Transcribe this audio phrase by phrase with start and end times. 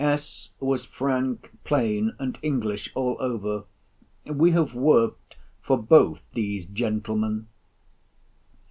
[0.03, 0.49] S.
[0.59, 3.65] was frank, plain, and English all over.
[4.25, 7.45] We have worked for both these gentlemen.